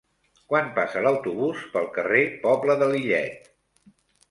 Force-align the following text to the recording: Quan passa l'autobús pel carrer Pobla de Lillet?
Quan 0.53 0.71
passa 0.77 1.03
l'autobús 1.07 1.61
pel 1.75 1.87
carrer 1.99 2.23
Pobla 2.47 2.79
de 2.83 2.91
Lillet? 2.95 3.49